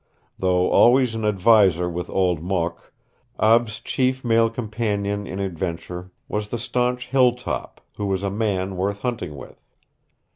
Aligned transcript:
Though 0.39 0.71
always 0.71 1.13
an 1.13 1.23
adviser 1.25 1.87
with 1.87 2.09
Old 2.09 2.41
Mok, 2.41 2.91
Ab's 3.39 3.79
chief 3.79 4.23
male 4.25 4.49
companion 4.49 5.27
in 5.27 5.39
adventure 5.39 6.09
was 6.27 6.49
the 6.49 6.57
stanch 6.57 7.09
Hilltop, 7.09 7.79
who 7.97 8.07
was 8.07 8.23
a 8.23 8.31
man 8.31 8.77
worth 8.77 9.01
hunting 9.01 9.35
with. 9.35 9.61